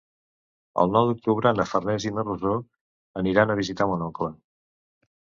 El 0.83 0.89
nou 0.95 1.09
d'octubre 1.09 1.53
na 1.59 1.67
Farners 1.73 2.09
i 2.11 2.15
na 2.17 2.25
Rosó 2.31 2.57
aniran 3.25 3.55
a 3.55 3.61
visitar 3.63 3.93
mon 3.95 4.11
oncle. 4.11 4.35